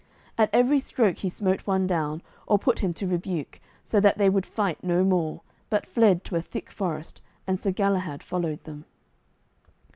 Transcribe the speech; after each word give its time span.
At 0.35 0.49
every 0.51 0.79
stroke 0.79 1.17
he 1.17 1.29
smote 1.29 1.67
one 1.67 1.85
down, 1.85 2.23
or 2.47 2.57
put 2.57 2.79
him 2.79 2.91
to 2.95 3.05
rebuke, 3.05 3.59
so 3.83 3.99
that 3.99 4.17
they 4.17 4.31
would 4.31 4.47
fight 4.47 4.83
no 4.83 5.03
more, 5.03 5.41
but 5.69 5.85
fled 5.85 6.23
to 6.23 6.35
a 6.35 6.41
thick 6.41 6.71
forest, 6.71 7.21
and 7.45 7.59
Sir 7.59 7.69
Galahad 7.69 8.23
followed 8.23 8.63
them. 8.63 8.85